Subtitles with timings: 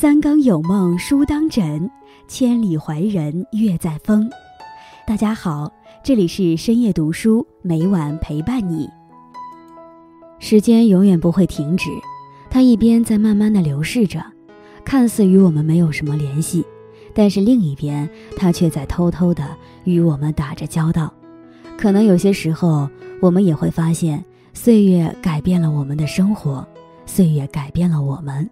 [0.00, 1.90] 三更有梦书当枕，
[2.26, 4.30] 千里怀人月在风。
[5.06, 5.70] 大家好，
[6.02, 8.88] 这里是深夜读书，每晚陪伴你。
[10.38, 11.90] 时间永远不会停止，
[12.48, 14.24] 它一边在慢慢的流逝着，
[14.86, 16.64] 看似与我们没有什么联系，
[17.12, 18.08] 但是另一边，
[18.38, 19.54] 它却在偷偷的
[19.84, 21.12] 与我们打着交道。
[21.76, 22.88] 可能有些时候，
[23.20, 24.24] 我们也会发现，
[24.54, 26.66] 岁月改变了我们的生活，
[27.04, 28.48] 岁月改变了我们。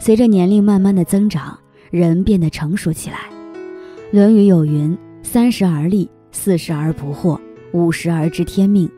[0.00, 1.58] 随着年龄慢慢的增长，
[1.90, 3.16] 人变得成熟起来。
[4.10, 7.38] 《论语》有云：“三十而立，四十而不惑，
[7.72, 8.88] 五十而知天命。”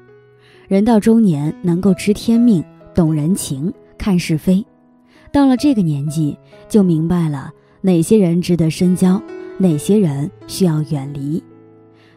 [0.68, 2.62] 人到中年，能够知天命、
[2.94, 4.64] 懂人情、看是非。
[5.32, 6.36] 到了这个年纪，
[6.68, 9.20] 就明白了哪些人值得深交，
[9.58, 11.42] 哪些人需要远离，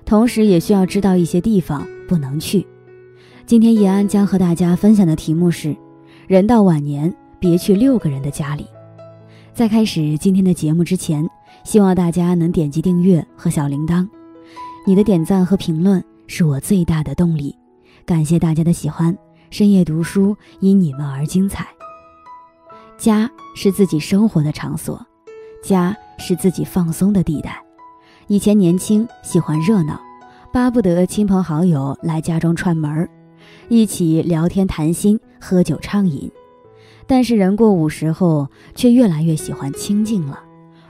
[0.05, 2.67] 同时也需要知道一些地方不能去。
[3.45, 5.75] 今天叶安将和大家分享的题目是：
[6.27, 7.11] 人到晚年。
[7.39, 8.65] 别去六个人的家里。
[9.53, 11.29] 在开始今天的节目之前，
[11.63, 14.07] 希望大家能点击订阅和小铃铛。
[14.83, 17.55] 你的点赞和评论是我最大的动力。
[18.03, 19.15] 感谢大家的喜欢，
[19.51, 21.67] 深夜读书因你们而精彩。
[22.97, 24.99] 家是自己生活的场所，
[25.63, 27.61] 家是自己放松的地带。
[28.25, 30.01] 以前年轻喜欢热闹，
[30.51, 33.07] 巴不得亲朋好友来家中串门儿，
[33.69, 36.31] 一起聊天谈心，喝酒畅饮。
[37.13, 40.39] 但是人过五十后，却越来越喜欢清静了，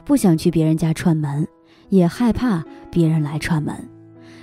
[0.06, 1.46] 不想去别人家串门，
[1.90, 3.76] 也害怕别人来串门，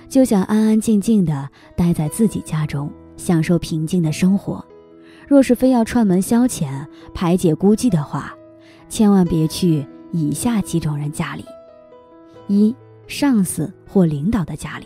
[0.07, 2.87] 就想安安静静的待在自己家中，
[3.17, 4.63] 享受平静的生活。
[5.27, 8.31] 若是非要串门消遣、排解孤寂的话，
[8.87, 11.43] 千万别去以下几种人家里：
[12.45, 12.75] 一、
[13.07, 14.85] 上司或领导的家里。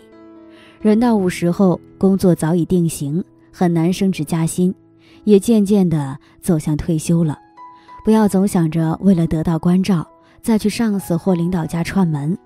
[0.80, 4.74] 人到五十后，工作早已定型，很难升职加薪。
[5.24, 7.38] 也渐渐地走向退休了，
[8.04, 10.06] 不要总想着为了得到关照
[10.40, 12.36] 再去上司或领导家串门。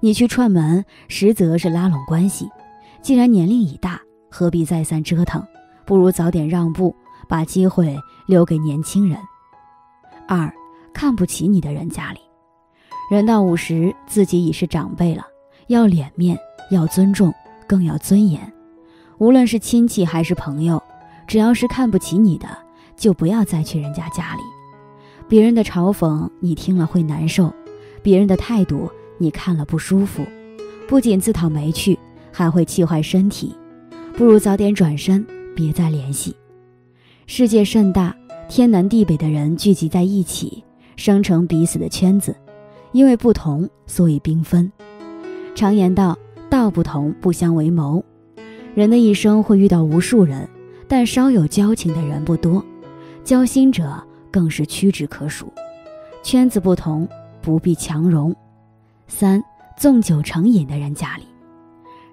[0.00, 2.48] 你去串门，实则是拉拢关系。
[3.02, 4.00] 既然年龄已大，
[4.30, 5.42] 何必再三折腾？
[5.84, 6.94] 不如早点让步，
[7.28, 9.18] 把机会留给年轻人。
[10.26, 10.52] 二，
[10.92, 12.20] 看不起你的人家里，
[13.10, 15.24] 人到五十，自己已是长辈了，
[15.68, 16.38] 要脸面，
[16.70, 17.32] 要尊重，
[17.66, 18.52] 更要尊严。
[19.18, 20.82] 无论是亲戚还是朋友。
[21.26, 22.46] 只要是看不起你的，
[22.96, 24.42] 就不要再去人家家里。
[25.28, 27.52] 别人的嘲讽你听了会难受，
[28.02, 30.24] 别人的态度你看了不舒服，
[30.86, 31.98] 不仅自讨没趣，
[32.32, 33.54] 还会气坏身体。
[34.16, 35.26] 不如早点转身，
[35.56, 36.36] 别再联系。
[37.26, 38.14] 世界甚大，
[38.48, 40.62] 天南地北的人聚集在一起，
[40.96, 42.36] 生成彼此的圈子。
[42.92, 44.70] 因为不同，所以缤纷。
[45.56, 46.16] 常言道
[46.48, 48.04] ：“道不同，不相为谋。”
[48.76, 50.48] 人的一生会遇到无数人。
[50.96, 52.64] 但稍有交情的人不多，
[53.24, 54.00] 交心者
[54.30, 55.52] 更是屈指可数。
[56.22, 57.08] 圈子不同，
[57.42, 58.32] 不必强融。
[59.08, 59.42] 三，
[59.76, 61.24] 纵酒成瘾的人家里，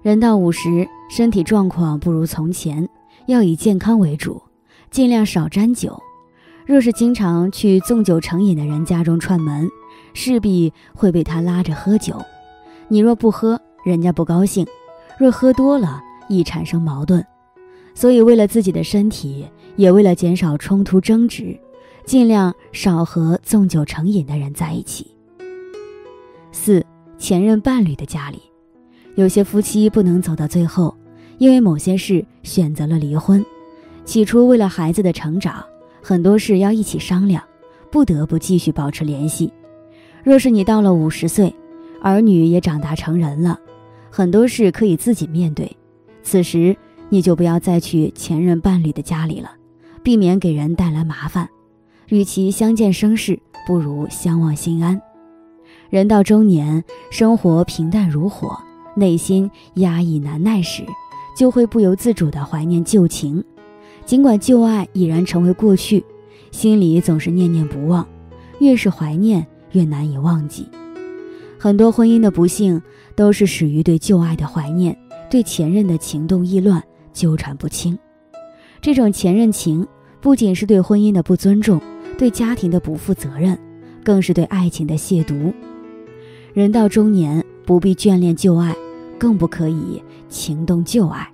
[0.02, 2.88] 人到五十，身体状况不如从前，
[3.26, 4.42] 要以健康为主，
[4.90, 6.02] 尽量少沾酒。
[6.66, 9.70] 若是经常去纵酒成瘾的人家中串门，
[10.12, 12.20] 势必会被他拉着喝酒。
[12.88, 14.66] 你若不喝，人家不高兴；
[15.20, 17.24] 若喝多了，易产生矛盾。
[17.94, 21.58] 所以，为了自己的身体，也为了减少冲突争执，
[22.04, 25.10] 尽量少和纵酒成瘾的人在一起。
[26.50, 26.84] 四，
[27.18, 28.40] 前任伴侣的家里，
[29.14, 30.96] 有些夫妻不能走到最后，
[31.38, 33.44] 因为某些事选择了离婚。
[34.04, 35.64] 起初，为了孩子的成长，
[36.02, 37.42] 很多事要一起商量，
[37.90, 39.52] 不得不继续保持联系。
[40.24, 41.54] 若是你到了五十岁，
[42.00, 43.60] 儿女也长大成人了，
[44.10, 45.76] 很多事可以自己面对，
[46.22, 46.76] 此时。
[47.12, 49.50] 你就不要再去前任伴侣的家里了，
[50.02, 51.46] 避免给人带来麻烦。
[52.08, 54.98] 与其相见生事，不如相忘心安。
[55.90, 58.58] 人到中年，生活平淡如火，
[58.96, 60.86] 内心压抑难耐时，
[61.36, 63.44] 就会不由自主地怀念旧情。
[64.06, 66.02] 尽管旧爱已然成为过去，
[66.50, 68.08] 心里总是念念不忘。
[68.60, 70.66] 越是怀念，越难以忘记。
[71.58, 72.80] 很多婚姻的不幸，
[73.14, 74.98] 都是始于对旧爱的怀念，
[75.30, 76.82] 对前任的情动意乱。
[77.12, 77.98] 纠缠不清，
[78.80, 79.86] 这种前任情
[80.20, 81.80] 不仅是对婚姻的不尊重，
[82.16, 83.58] 对家庭的不负责任，
[84.04, 85.52] 更是对爱情的亵渎。
[86.52, 88.74] 人到中年，不必眷恋旧爱，
[89.18, 91.28] 更不可以情动旧爱。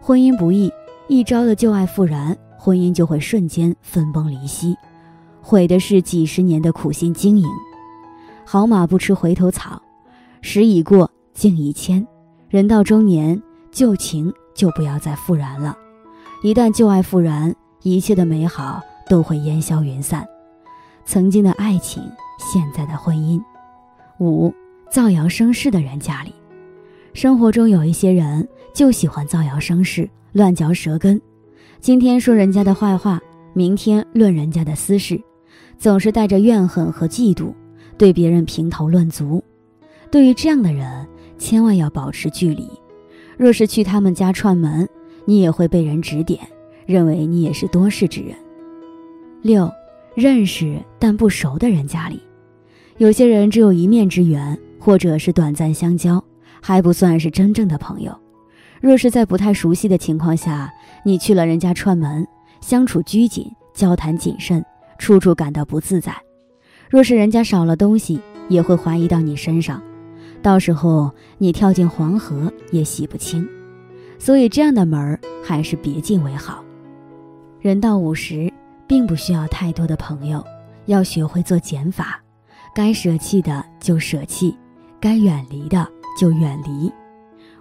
[0.00, 0.70] 婚姻不易，
[1.08, 4.76] 一朝的旧爱复燃，婚姻就会瞬间分崩离析，
[5.40, 7.48] 毁的是几十年的苦心经营。
[8.44, 9.82] 好马不吃回头草，
[10.40, 12.06] 时已过，境已迁。
[12.48, 13.42] 人到中年，
[13.72, 14.32] 旧情。
[14.56, 15.76] 就不要再复燃了，
[16.42, 20.26] 一旦旧爱复燃，一切的美好都会烟消云散。
[21.04, 22.02] 曾经的爱情，
[22.38, 23.40] 现在的婚姻。
[24.18, 24.52] 五，
[24.90, 26.32] 造谣生事的人家里，
[27.12, 31.20] 生活中有一些人就喜欢造谣生事，乱嚼舌根，
[31.80, 33.20] 今天说人家的坏话，
[33.52, 35.20] 明天论人家的私事，
[35.78, 37.52] 总是带着怨恨和嫉妒，
[37.98, 39.44] 对别人评头论足。
[40.10, 41.06] 对于这样的人，
[41.38, 42.66] 千万要保持距离。
[43.36, 44.88] 若是去他们家串门，
[45.24, 46.40] 你也会被人指点，
[46.86, 48.34] 认为你也是多事之人。
[49.42, 49.70] 六。
[50.14, 52.18] 认识但不熟的人家里，
[52.96, 56.24] 有些人只有一面之缘，或者是短暂相交，
[56.62, 58.18] 还不算是真正的朋友。
[58.80, 60.72] 若是在不太熟悉的情况下，
[61.04, 62.26] 你去了人家串门，
[62.62, 64.64] 相处拘谨，交谈谨慎，
[64.98, 66.16] 处处感到不自在。
[66.88, 68.18] 若是人家少了东西，
[68.48, 69.82] 也会怀疑到你身上，
[70.46, 73.44] 到时候你跳进黄河也洗不清。
[74.16, 76.62] 所以这样的门儿还是别进为好。
[77.60, 78.52] 人到五十。
[78.88, 80.40] 并不需要太多的朋友，
[80.84, 82.22] 要学会做减法，
[82.72, 84.56] 该舍弃的就舍弃，
[85.00, 85.84] 该远离的
[86.16, 86.88] 就远离。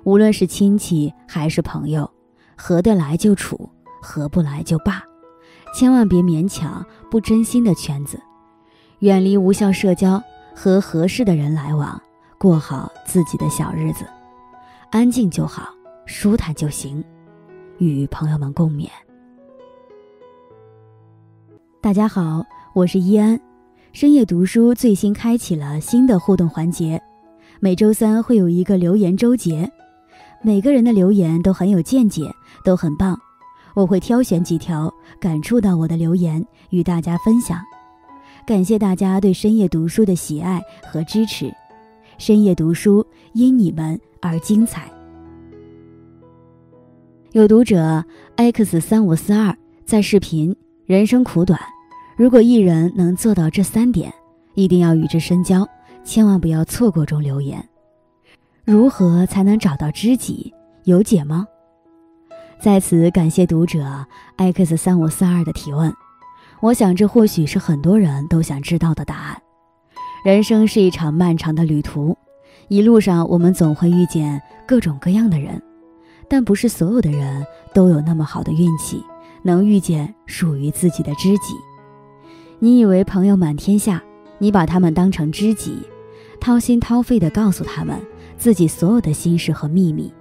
[0.04, 2.08] 无论是亲戚还是朋友，
[2.56, 3.68] 合得来就处，
[4.04, 5.02] 合不来就罢，
[5.74, 8.20] 千万别勉强不真心的圈子。
[9.00, 10.22] 远离无效社交，
[10.56, 12.00] 和合适的人来往，
[12.46, 14.06] 过好自己的小日子，
[14.92, 15.70] 安静就好，
[16.06, 17.04] 舒坦就行。
[17.80, 18.88] 与朋友们共勉。
[21.82, 22.46] 大家好，
[22.76, 23.42] 我是依安。
[23.94, 27.02] 深夜读书最新开启了新的互动环节，
[27.60, 29.68] 每周三会有一个留言周结。
[30.44, 32.32] 每个人的留言都很有见解，
[32.64, 33.20] 都很棒。
[33.74, 37.60] 我会挑选几条感触到我的留言与大家分享。
[38.46, 41.52] 感谢大家对深夜读书的喜爱和支持。
[42.18, 44.90] 深夜读书因你们而精彩。
[47.32, 48.04] 有读者
[48.38, 51.60] x 三五四二在视频：人生苦短。
[52.16, 54.14] 如果一人能做到这三点，
[54.54, 55.68] 一定要与之深交，
[56.04, 57.06] 千万不要错过。
[57.06, 57.68] 中留言，
[58.64, 60.54] 如何才能找到知己？
[60.86, 61.46] 有解吗？
[62.58, 64.06] 在此感谢读者
[64.38, 65.94] x 三五四二的提问。
[66.62, 69.42] 我想这或许是很多人都想知道的答案。
[70.26, 72.18] 人生是一场漫长的旅途，
[72.68, 75.62] 一路上我们总会遇见各种各样的人，
[76.28, 77.46] 但不是所有的人
[77.76, 79.04] 都有那么好的运气，
[79.44, 81.54] 能遇见属于自己的知己。
[82.58, 84.02] 你以为朋友满天下，
[84.40, 85.78] 你把他们当成知己，
[86.42, 87.96] 掏心掏肺地告诉他们
[88.36, 90.12] 自己所有的心事和秘密。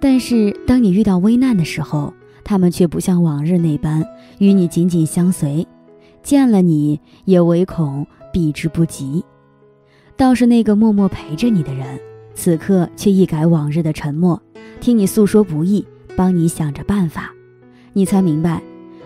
[0.00, 2.12] 但是当你遇到危难的时候，
[2.42, 4.04] 他们却不像往日那般
[4.38, 5.64] 与你紧紧相随，
[6.24, 9.24] 见了你也唯恐避之不及。
[10.16, 11.98] 倒是那个默默陪着你的人，
[12.34, 14.40] 此刻却一改往日的沉默，
[14.80, 15.86] 听你诉说不易，
[16.16, 17.32] 帮你想着办法，
[17.92, 18.62] 你才明白。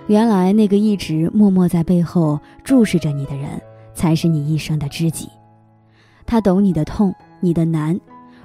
[0.09, 3.61] 原来那个一直默默在背后注视着你的人，
[3.95, 5.29] 才是你一生的知己。
[6.27, 7.99] 他懂你的痛，你的难，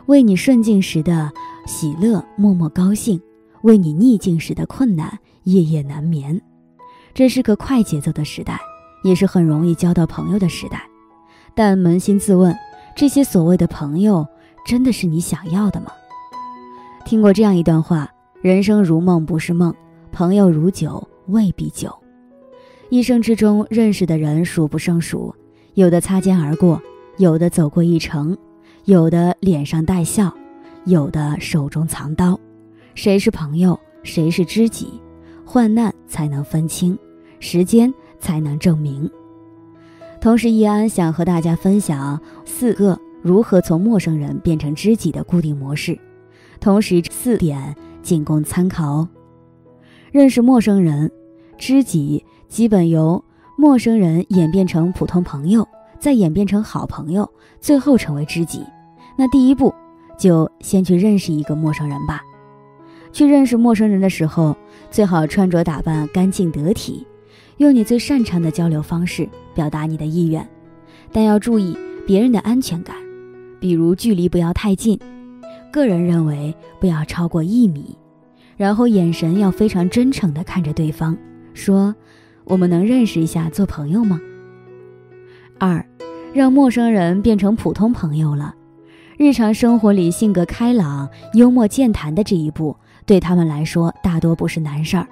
[0.06, 1.31] 为你顺境时的
[1.65, 3.19] 喜乐默默高兴，
[3.62, 6.39] 为你逆境时的困难夜夜难眠。
[7.13, 8.59] 这是个快节奏的时代，
[9.07, 10.83] 也是很容易交到朋友的时代。
[11.56, 12.56] 但扪心自问，
[12.95, 14.27] 这些所谓的朋友，
[14.65, 15.92] 真的是你想要的吗？
[17.06, 18.09] 听过这样一段话：
[18.42, 19.72] 人生如梦，不是梦；
[20.12, 21.08] 朋友如酒。
[21.27, 21.93] 未必酒，
[22.89, 25.36] 一生之中认识的人数不胜数，
[25.74, 26.81] 有的擦肩而过，
[27.17, 28.38] 有的走过一程，
[28.86, 30.34] 有的脸上带笑，
[30.86, 32.39] 有的手中藏刀。
[32.96, 35.01] 谁是朋友，谁是知己，
[35.43, 36.98] 患难才能分清，
[37.41, 39.09] 时间才能证明。
[40.19, 45.97] 同时，易安想和大家分享四个如何从陌生人变成知己的固定模式，
[46.59, 49.09] 同时四点仅供参考哦。
[50.12, 51.12] 认识陌生人。
[51.59, 53.25] 知己基本由
[53.57, 57.27] 陌生人演变成普通朋友，再演变成好朋友，
[57.59, 58.63] 最后成为知己。
[59.17, 59.74] 那第一步，
[60.19, 62.21] 就先去认识一个陌生人吧。
[63.12, 64.55] 去认识陌生人的时候，
[64.91, 67.07] 最好穿着打扮干净得体，
[67.57, 70.47] 用你最擅长的交流方式表达你的意愿，
[71.11, 72.95] 但要注意别人的安全感，
[73.59, 74.99] 比如距离不要太近，
[75.71, 77.97] 个人认为不要超过一米，
[78.55, 81.17] 然后眼神要非常真诚地看着对方。
[81.55, 81.95] 说，
[82.43, 84.21] 我们能认识一下，做朋友吗？
[85.57, 85.83] 二，
[86.33, 88.53] 让陌生人变成普通朋友了。
[89.17, 95.07] 日常生活里性格开朗、幽默健谈的这一步，对他们来说大多不是难事儿。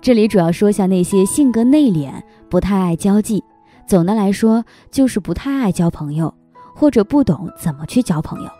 [0.00, 3.42] 这里主要说下那些性格内敛、不太爱交际，
[3.86, 6.32] 总的来说就是不太爱交朋友，
[6.74, 8.50] 或者不懂怎么去交朋友。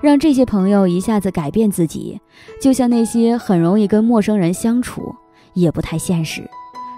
[0.00, 2.20] 让这些朋友一下子改变自己，
[2.60, 5.14] 就像那些很容易跟陌生人相处。
[5.52, 6.42] 也不太现实，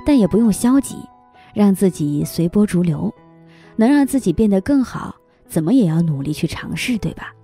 [0.06, 0.96] 但也不用消极，
[1.52, 3.12] 让自己随波逐流，
[3.76, 5.14] 能让自己变得更好，
[5.46, 7.34] 怎么也要努力去尝试，对吧？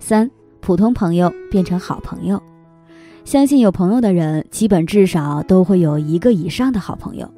[0.00, 0.30] 三，
[0.62, 2.42] 普通朋友变成好朋友。
[3.26, 7.28] 相信有朋友的人，基本至少都会有一个以上的好朋友。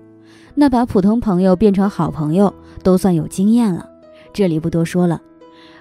[0.54, 2.52] 那把普通朋友变成好朋友，
[2.82, 3.88] 都算有经验了。
[4.30, 5.18] 这里不多说了。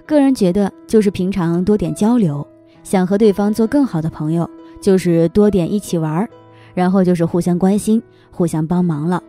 [0.05, 2.47] 个人觉得，就是平常多点交流，
[2.83, 4.49] 想和对方做更好的朋友，
[4.79, 6.29] 就是多点一起玩儿，
[6.73, 9.21] 然后就是互相关心、互相帮忙了。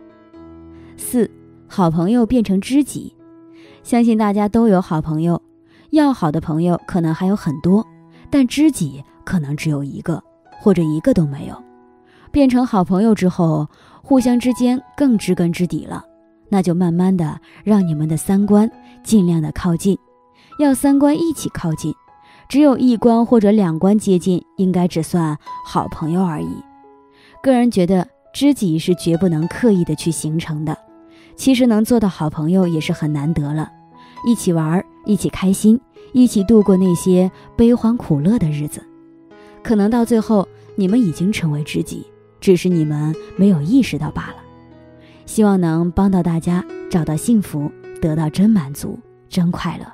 [0.95, 1.29] 四，
[1.67, 3.13] 好朋友变成知己。
[3.83, 5.41] 相信大家都有好朋友，
[5.89, 7.85] 要好的朋友可能还有很多，
[8.29, 10.23] 但知己可能只有一个。
[10.59, 11.55] 或者一个都没有，
[12.31, 13.67] 变成好朋友之后，
[14.03, 16.03] 互相之间更知根知底了，
[16.49, 18.69] 那就慢慢的让你们的三观
[19.03, 19.97] 尽量的靠近，
[20.59, 21.93] 要三观一起靠近，
[22.47, 26.49] 只有一关或者两关接近，应该只算好朋友而已。
[27.41, 30.77] 个人觉得，知己是绝不能刻意的去形成的，
[31.35, 33.71] 其实能做到好朋友也是很难得了，
[34.25, 35.79] 一起玩，一起开心，
[36.11, 38.83] 一起度过那些悲欢苦乐的日子。
[39.63, 42.05] 可能到最后，你们已经成为知己，
[42.39, 44.35] 只是你们没有意识到罢了。
[45.25, 48.97] 希望能帮到大家找到幸福，得到真满足、
[49.29, 49.85] 真快乐。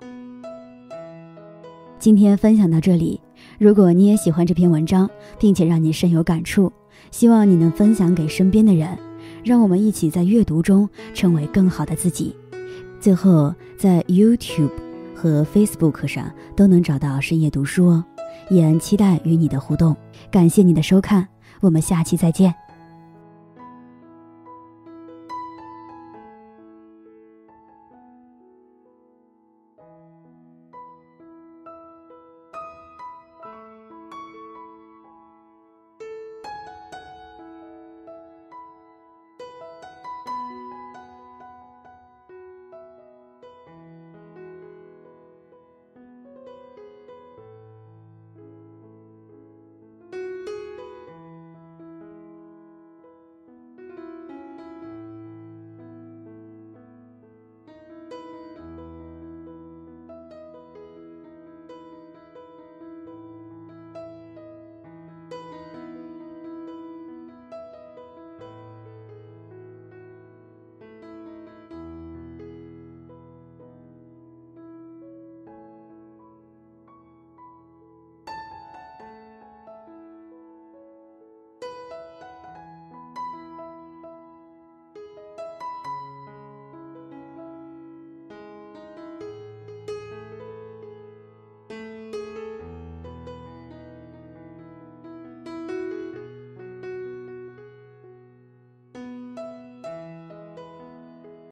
[2.00, 3.20] 今天分享到这里，
[3.58, 6.72] 如果你也喜欢这篇文章，并且让你深有感触，
[7.12, 8.98] 希望你能分享给身边的人，
[9.44, 12.36] 让我们一起在阅读中成为更好的自己。
[13.00, 14.72] 最后，在 YouTube
[15.16, 18.06] 和 Facebook 上都能找到深夜读书哦。
[18.50, 19.96] 也期待与你的互动，
[20.32, 21.28] 感谢你的收看，
[21.62, 22.65] 我们下期再见。